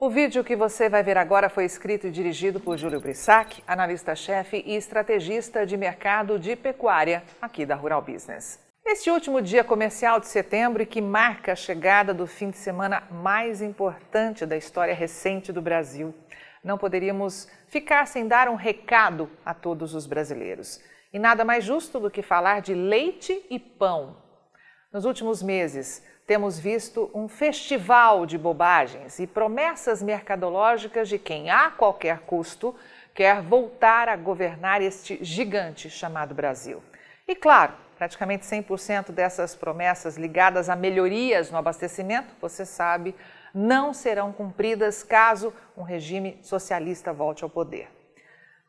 [0.00, 4.62] O vídeo que você vai ver agora foi escrito e dirigido por Júlio Brissac, analista-chefe
[4.64, 8.60] e estrategista de mercado de pecuária aqui da Rural Business.
[8.86, 13.02] Este último dia comercial de setembro e que marca a chegada do fim de semana
[13.10, 16.14] mais importante da história recente do Brasil,
[16.62, 20.80] não poderíamos ficar sem dar um recado a todos os brasileiros.
[21.12, 24.16] E nada mais justo do que falar de leite e pão.
[24.92, 31.70] Nos últimos meses, temos visto um festival de bobagens e promessas mercadológicas de quem, a
[31.70, 32.76] qualquer custo,
[33.14, 36.82] quer voltar a governar este gigante chamado Brasil.
[37.26, 43.14] E claro, praticamente 100% dessas promessas ligadas a melhorias no abastecimento, você sabe,
[43.54, 47.97] não serão cumpridas caso um regime socialista volte ao poder.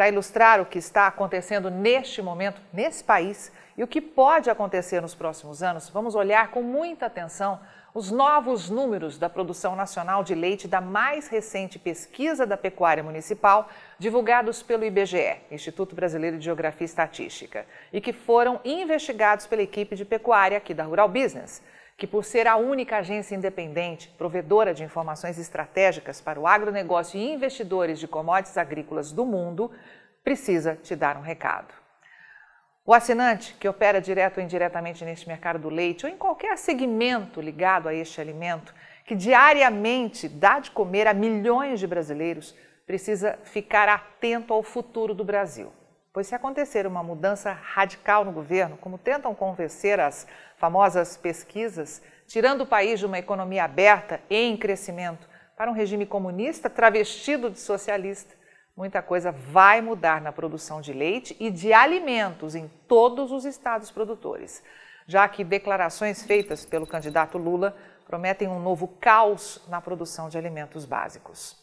[0.00, 5.02] Para ilustrar o que está acontecendo neste momento, nesse país, e o que pode acontecer
[5.02, 7.60] nos próximos anos, vamos olhar com muita atenção
[7.92, 13.68] os novos números da produção nacional de leite da mais recente pesquisa da pecuária municipal,
[13.98, 19.94] divulgados pelo IBGE, Instituto Brasileiro de Geografia e Estatística, e que foram investigados pela equipe
[19.96, 21.62] de pecuária aqui da Rural Business,
[22.00, 27.30] que por ser a única agência independente provedora de informações estratégicas para o agronegócio e
[27.30, 29.70] investidores de commodities agrícolas do mundo,
[30.24, 31.74] precisa te dar um recado.
[32.86, 37.38] O assinante, que opera direto ou indiretamente neste mercado do leite ou em qualquer segmento
[37.38, 43.90] ligado a este alimento, que diariamente dá de comer a milhões de brasileiros, precisa ficar
[43.90, 45.70] atento ao futuro do Brasil.
[46.12, 50.26] Pois se acontecer uma mudança radical no governo, como tentam convencer as
[50.56, 56.04] famosas pesquisas, tirando o país de uma economia aberta e em crescimento para um regime
[56.04, 58.34] comunista travestido de socialista,
[58.76, 63.92] muita coisa vai mudar na produção de leite e de alimentos em todos os estados
[63.92, 64.64] produtores,
[65.06, 70.84] já que declarações feitas pelo candidato Lula prometem um novo caos na produção de alimentos
[70.84, 71.56] básicos.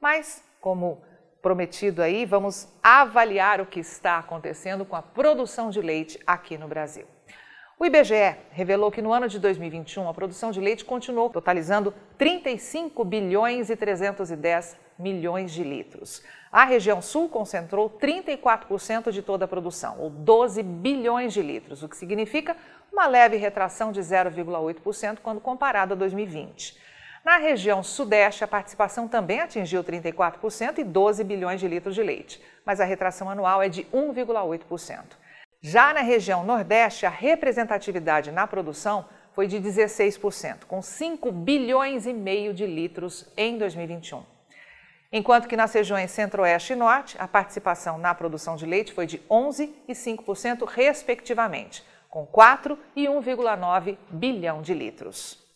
[0.00, 1.00] Mas, como
[1.48, 6.68] prometido aí, vamos avaliar o que está acontecendo com a produção de leite aqui no
[6.68, 7.06] Brasil.
[7.78, 13.02] O IBGE revelou que no ano de 2021 a produção de leite continuou totalizando 35
[13.02, 16.22] bilhões e 310 milhões de litros.
[16.52, 21.88] A região sul concentrou 34% de toda a produção, ou 12 bilhões de litros, o
[21.88, 22.54] que significa
[22.92, 26.76] uma leve retração de 0,8% quando comparado a 2020.
[27.24, 32.40] Na região sudeste, a participação também atingiu 34% e 12 bilhões de litros de leite,
[32.64, 35.02] mas a retração anual é de 1,8%.
[35.60, 42.12] Já na região Nordeste, a representatividade na produção foi de 16%, com 5 bilhões e
[42.12, 44.22] meio de litros em 2021.
[45.12, 49.18] Enquanto que nas regiões Centro-Oeste e Norte, a participação na produção de leite foi de
[49.30, 55.47] 11% e 5%, respectivamente, com 4 e 1,9 bilhão de litros.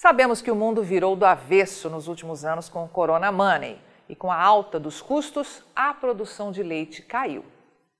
[0.00, 4.14] Sabemos que o mundo virou do avesso nos últimos anos com o Corona Money e
[4.14, 7.44] com a alta dos custos, a produção de leite caiu.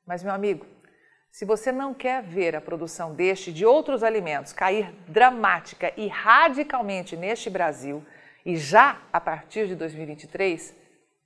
[0.06, 0.64] Mas, meu amigo,
[1.28, 6.06] se você não quer ver a produção deste e de outros alimentos cair dramática e
[6.06, 8.06] radicalmente neste Brasil,
[8.46, 10.72] e já a partir de 2023,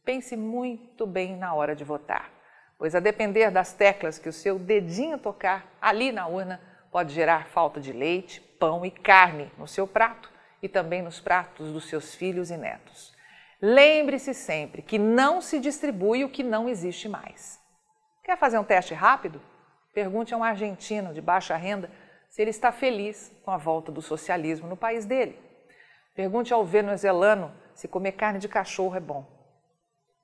[0.03, 2.31] pense muito bem na hora de votar,
[2.79, 6.59] pois a depender das teclas que o seu dedinho tocar ali na urna,
[6.91, 10.32] pode gerar falta de leite, pão e carne no seu prato
[10.63, 13.13] e também nos pratos dos seus filhos e netos.
[13.61, 17.61] Lembre-se sempre que não se distribui o que não existe mais.
[18.25, 19.41] Quer fazer um teste rápido?
[19.93, 21.91] Pergunte a um argentino de baixa renda
[22.29, 25.39] se ele está feliz com a volta do socialismo no país dele.
[26.15, 29.27] Pergunte ao venezuelano se comer carne de cachorro é bom.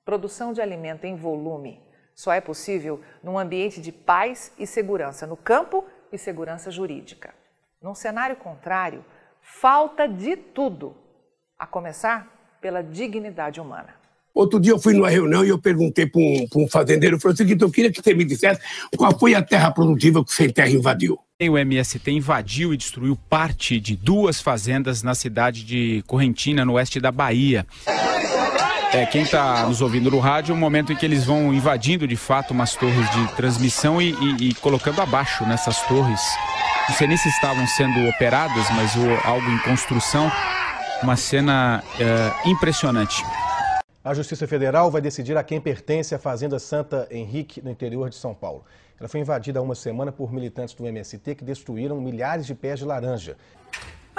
[0.03, 1.83] Produção de alimento em volume
[2.15, 7.33] só é possível num ambiente de paz e segurança no campo e segurança jurídica.
[7.81, 9.05] Num cenário contrário,
[9.41, 10.95] falta de tudo,
[11.57, 13.99] a começar pela dignidade humana.
[14.33, 17.33] Outro dia eu fui numa reunião e eu perguntei para um, um, fazendeiro, eu falei
[17.33, 18.61] o seguinte, eu queria que você me dissesse
[18.95, 21.19] qual foi a terra produtiva que o Sem Terra invadiu.
[21.41, 26.99] O MST invadiu e destruiu parte de duas fazendas na cidade de Correntina, no oeste
[26.99, 27.65] da Bahia.
[28.91, 32.07] É, quem está nos ouvindo no rádio, é um momento em que eles vão invadindo
[32.07, 36.21] de fato umas torres de transmissão e, e, e colocando abaixo nessas torres.
[36.89, 40.29] Não sei nem se estavam sendo operadas, mas o, algo em construção
[41.03, 43.23] uma cena uh, impressionante.
[44.03, 48.15] A Justiça Federal vai decidir a quem pertence a Fazenda Santa Henrique, no interior de
[48.15, 48.65] São Paulo.
[48.99, 52.79] Ela foi invadida há uma semana por militantes do MST que destruíram milhares de pés
[52.79, 53.37] de laranja.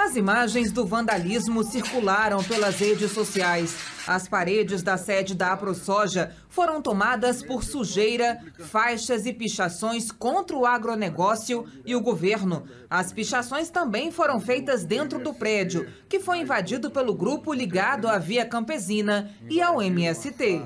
[0.03, 3.77] As imagens do vandalismo circularam pelas redes sociais.
[4.07, 10.65] As paredes da sede da AproSoja foram tomadas por sujeira, faixas e pichações contra o
[10.65, 12.67] agronegócio e o governo.
[12.89, 18.17] As pichações também foram feitas dentro do prédio, que foi invadido pelo grupo ligado à
[18.17, 20.63] Via Campesina e ao MST.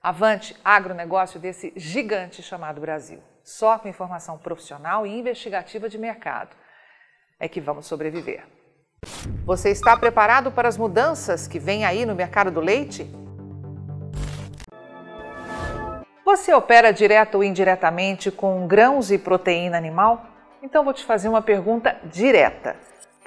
[0.00, 3.18] Avante agronegócio desse gigante chamado Brasil.
[3.42, 6.56] Só com informação profissional e investigativa de mercado
[7.38, 8.44] é que vamos sobreviver.
[9.44, 13.08] Você está preparado para as mudanças que vêm aí no mercado do leite?
[16.24, 20.26] Você opera direto ou indiretamente com grãos e proteína animal?
[20.62, 22.76] Então vou te fazer uma pergunta direta.